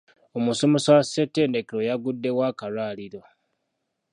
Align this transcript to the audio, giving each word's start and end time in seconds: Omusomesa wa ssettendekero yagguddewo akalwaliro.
Omusomesa 0.37 0.89
wa 0.95 1.03
ssettendekero 1.05 1.79
yagguddewo 1.89 2.41
akalwaliro. 2.49 3.21